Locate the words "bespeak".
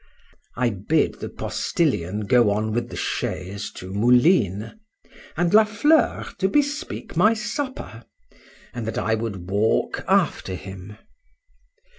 6.49-7.15